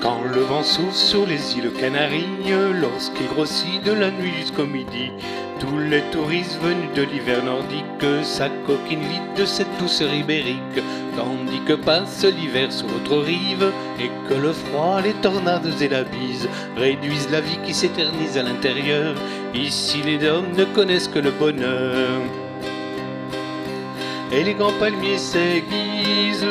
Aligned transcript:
Quand 0.00 0.22
le 0.22 0.42
vent 0.42 0.62
souffle 0.62 0.94
sur 0.94 1.26
les 1.26 1.58
îles 1.58 1.72
Canaries, 1.72 2.24
lorsqu'il 2.80 3.26
grossit 3.26 3.82
de 3.82 3.92
la 3.92 4.10
nuit 4.10 4.32
jusqu'au 4.40 4.64
midi, 4.64 5.10
tous 5.58 5.78
les 5.90 6.02
touristes 6.12 6.58
venus 6.62 6.92
de 6.94 7.02
l'hiver 7.02 7.42
nordique 7.44 8.22
s'acoquinent 8.22 9.00
vite 9.00 9.34
de 9.36 9.44
cette 9.44 9.76
douceur 9.78 10.14
ibérique, 10.14 10.82
tandis 11.16 11.60
que 11.66 11.72
passe 11.72 12.24
l'hiver 12.24 12.72
sur 12.72 12.86
l'autre 12.86 13.18
rive 13.24 13.72
et 13.98 14.10
que 14.28 14.34
le 14.34 14.52
froid, 14.52 15.00
les 15.02 15.14
tornades 15.14 15.74
et 15.80 15.88
la 15.88 16.04
bise 16.04 16.48
réduisent 16.76 17.30
la 17.32 17.40
vie 17.40 17.58
qui 17.64 17.74
s'éternise 17.74 18.38
à 18.38 18.44
l'intérieur. 18.44 19.16
Ici, 19.52 20.00
les 20.04 20.24
hommes 20.28 20.52
ne 20.56 20.64
connaissent 20.64 21.08
que 21.08 21.18
le 21.18 21.32
bonheur. 21.32 22.20
Et 24.30 24.44
les 24.44 24.54
grands 24.54 24.78
palmiers 24.78 25.18
s'aiguisent 25.18 26.46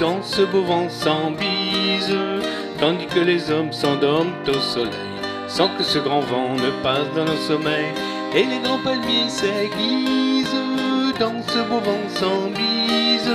dans 0.00 0.22
ce 0.22 0.42
beau 0.42 0.62
vent 0.62 0.88
sans 0.88 1.30
bise, 1.30 2.16
tandis 2.80 3.06
que 3.06 3.20
les 3.20 3.50
hommes 3.50 3.72
s'endorment 3.72 4.32
au 4.48 4.58
soleil, 4.58 4.90
sans 5.46 5.68
que 5.76 5.82
ce 5.82 5.98
grand 5.98 6.20
vent 6.20 6.54
ne 6.54 6.70
passe 6.82 7.08
dans 7.14 7.24
leur 7.24 7.38
sommeil. 7.38 7.86
Et 8.34 8.44
les 8.44 8.58
grands 8.60 8.78
palmiers 8.82 9.28
s'aiguisent 9.28 10.46
dans 11.18 11.42
ce 11.42 11.58
beau 11.68 11.80
vent 11.80 12.08
sans 12.08 12.48
bise, 12.50 13.30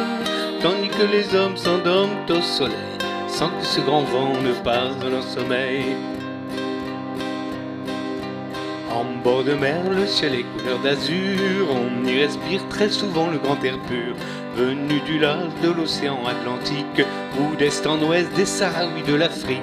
tandis 0.62 0.90
que 0.90 1.04
les 1.04 1.36
hommes 1.36 1.58
s'endorment 1.58 2.26
au 2.30 2.42
soleil, 2.42 2.98
sans 3.28 3.50
que 3.50 3.66
ce 3.66 3.82
grand 3.82 4.04
vent 4.04 4.34
ne 4.42 4.54
passe 4.64 4.98
dans 5.00 5.10
leur 5.10 5.24
sommeil. 5.24 5.96
En 8.96 9.04
bord 9.22 9.44
de 9.44 9.56
mer, 9.56 9.82
le 9.92 10.08
ciel 10.08 10.36
est 10.36 10.46
couleur 10.58 10.80
d'azur, 10.80 11.68
on 11.70 12.08
y 12.08 12.18
respire 12.18 12.62
très 12.70 12.88
souvent 12.88 13.28
le 13.28 13.38
grand 13.38 13.62
air 13.62 13.78
pur, 13.90 14.16
venu 14.56 15.02
du 15.02 15.20
large 15.20 15.52
de 15.62 15.70
l'océan 15.70 16.20
Atlantique, 16.26 17.06
ou 17.38 17.58
d'est 17.58 17.86
en 17.86 18.02
ouest 18.02 18.34
des 18.38 18.46
Sahraouis 18.46 19.04
de 19.06 19.16
l'Afrique, 19.16 19.60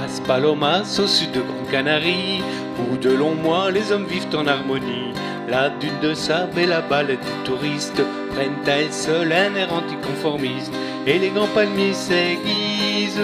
Maspalomas 0.00 1.00
au 1.02 1.08
sud 1.08 1.32
de 1.32 1.40
Grande 1.40 1.68
Canarie, 1.68 2.44
où 2.78 2.96
de 2.96 3.10
longs 3.10 3.34
mois 3.34 3.72
les 3.72 3.90
hommes 3.90 4.06
vivent 4.06 4.36
en 4.36 4.46
harmonie. 4.46 5.14
La 5.48 5.70
dune 5.70 5.98
de 6.00 6.14
sable 6.14 6.60
et 6.60 6.66
la 6.66 6.80
balade 6.80 7.18
des 7.18 7.44
touristes 7.44 8.02
prennent 8.36 8.68
à 8.68 8.82
elles 8.82 8.92
seules 8.92 9.32
un 9.32 9.52
air 9.56 9.72
anticonformiste, 9.72 10.72
et 11.08 11.18
les 11.18 11.30
grands 11.30 11.54
palmiers 11.56 11.92
s'aiguisent 11.92 13.18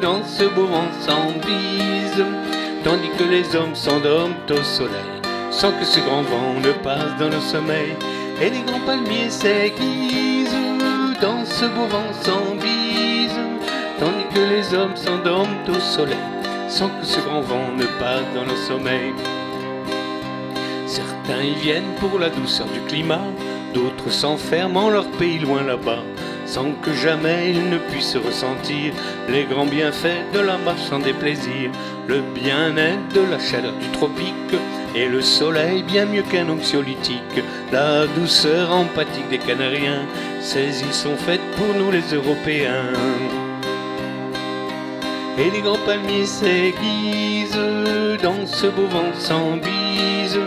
dans 0.00 0.24
ce 0.24 0.44
beau 0.44 0.64
vent 0.64 0.88
sans 1.06 1.32
bise 1.46 2.24
tandis 2.88 3.10
que 3.18 3.24
les 3.24 3.54
hommes 3.54 3.74
s'endorment 3.74 4.34
au 4.48 4.62
soleil, 4.62 5.12
sans 5.50 5.72
que 5.72 5.84
ce 5.84 6.00
grand 6.00 6.22
vent 6.22 6.54
ne 6.64 6.72
passe 6.82 7.14
dans 7.20 7.28
leur 7.28 7.42
sommeil. 7.42 7.92
Et 8.40 8.48
les 8.48 8.62
grands 8.62 8.80
palmiers 8.86 9.28
s'aiguisent 9.28 10.56
dans 11.20 11.44
ce 11.44 11.66
beau 11.66 11.86
vent 11.86 12.12
sans 12.22 12.54
bise, 12.54 13.38
tandis 13.98 14.28
que 14.34 14.40
les 14.40 14.74
hommes 14.74 14.96
s'endorment 14.96 15.58
au 15.68 15.78
soleil, 15.78 16.16
sans 16.68 16.88
que 16.88 17.04
ce 17.04 17.20
grand 17.20 17.42
vent 17.42 17.68
ne 17.76 17.84
passe 18.00 18.24
dans 18.34 18.46
leur 18.46 18.56
sommeil. 18.56 19.12
Certains 20.86 21.42
y 21.42 21.54
viennent 21.56 21.94
pour 22.00 22.18
la 22.18 22.30
douceur 22.30 22.68
du 22.68 22.80
climat, 22.88 23.26
d'autres 23.74 24.10
s'enferment 24.10 24.84
en 24.86 24.88
leur 24.88 25.06
pays 25.18 25.38
loin 25.38 25.62
là-bas 25.62 26.02
sans 26.48 26.72
que 26.82 26.92
jamais 26.94 27.50
ils 27.50 27.68
ne 27.68 27.78
puissent 27.78 28.16
ressentir 28.16 28.94
les 29.28 29.44
grands 29.44 29.66
bienfaits 29.66 30.32
de 30.32 30.40
la 30.40 30.56
marche 30.56 30.88
sans 30.88 30.98
déplaisir, 30.98 31.70
le 32.06 32.20
bien-être 32.34 33.08
de 33.14 33.20
la 33.30 33.38
chaleur 33.38 33.74
du 33.74 33.88
tropique 33.88 34.56
et 34.94 35.06
le 35.06 35.20
soleil 35.20 35.82
bien 35.82 36.06
mieux 36.06 36.22
qu'un 36.22 36.48
anxiolytique, 36.48 37.42
la 37.70 38.06
douceur 38.06 38.72
empathique 38.72 39.28
des 39.28 39.38
Canariens, 39.38 40.06
ces 40.40 40.80
îles 40.80 40.94
sont 40.94 41.16
faites 41.16 41.44
pour 41.56 41.74
nous 41.74 41.90
les 41.90 42.14
Européens. 42.14 42.94
Et 45.38 45.50
les 45.50 45.60
grands 45.60 45.84
palmiers 45.84 46.26
s'aiguisent 46.26 47.60
dans 48.22 48.46
ce 48.46 48.66
beau 48.68 48.86
vent 48.86 49.12
sans 49.18 49.58
bise, 49.58 50.40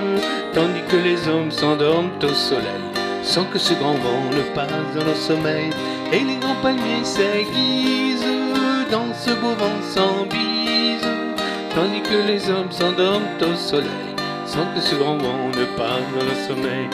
tandis 0.54 0.82
que 0.90 0.98
les 0.98 1.28
hommes 1.30 1.52
s'endorment 1.52 2.12
au 2.24 2.34
soleil 2.34 2.91
sans 3.24 3.46
que 3.46 3.60
ce 3.60 3.74
grand 3.74 3.94
vent 3.96 4.24
ne 4.32 4.42
passe 4.56 4.96
dans 4.96 5.06
leur 5.06 5.16
sommeil. 5.16 5.70
Et 6.12 6.20
les 6.20 6.38
grands 6.38 6.62
palmiers 6.62 7.04
s'aiguisent 7.04 8.26
dans 8.92 9.14
ce 9.14 9.32
beau 9.32 9.56
vent 9.58 9.82
sans 9.82 10.26
bise, 10.26 11.08
tandis 11.74 12.02
que 12.02 12.28
les 12.28 12.50
hommes 12.50 12.72
s'endorment 12.72 13.24
au 13.42 13.56
soleil, 13.56 14.16
sans 14.46 14.66
que 14.74 14.82
ce 14.82 14.96
grand 14.96 15.18
vent 15.18 15.48
ne 15.48 15.66
passe 15.78 16.04
dans 16.14 16.26
leur 16.26 16.36
sommeil. 16.48 16.90